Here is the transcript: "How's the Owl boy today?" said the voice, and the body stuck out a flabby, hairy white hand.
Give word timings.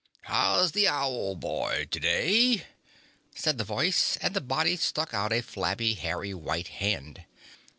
"How's 0.23 0.71
the 0.71 0.87
Owl 0.87 1.35
boy 1.35 1.87
today?" 1.91 2.65
said 3.35 3.59
the 3.59 3.63
voice, 3.63 4.17
and 4.19 4.33
the 4.33 4.41
body 4.41 4.75
stuck 4.75 5.13
out 5.13 5.31
a 5.31 5.41
flabby, 5.43 5.93
hairy 5.93 6.33
white 6.33 6.69
hand. 6.69 7.23